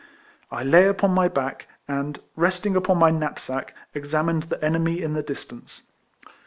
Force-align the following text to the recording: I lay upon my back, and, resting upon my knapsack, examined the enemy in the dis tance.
I 0.49 0.63
lay 0.63 0.87
upon 0.87 1.11
my 1.11 1.27
back, 1.27 1.67
and, 1.87 2.19
resting 2.35 2.75
upon 2.75 2.97
my 2.97 3.11
knapsack, 3.11 3.75
examined 3.93 4.41
the 4.49 4.65
enemy 4.65 4.99
in 4.99 5.13
the 5.13 5.21
dis 5.21 5.45
tance. 5.45 5.81